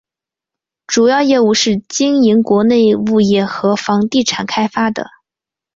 [0.87, 5.11] 主要业务是经营国内物业和房地产开发的。